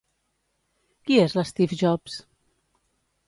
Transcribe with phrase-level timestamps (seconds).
[1.09, 2.17] Qui és l'Steve Jobs?